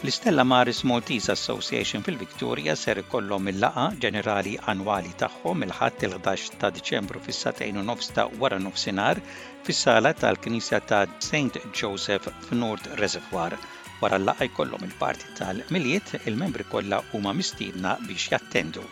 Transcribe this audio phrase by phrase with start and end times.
[0.02, 7.20] L-Istella Maris Maltese Association fil-Victoria ser kollom il-laqa ġenerali annwali tagħhom il-ħadd il-11 ta' Diċembru
[7.28, 9.20] fis satajn u nofs ta' wara nofsinhar
[9.68, 11.62] fis-sala tal-Knisja ta' St.
[11.82, 13.54] Joseph f'Nord Reservoir.
[14.02, 18.88] Wara l-laqa jkollhom il-parti tal-miliet, il-membri kollha huma mistiedna biex jattendu.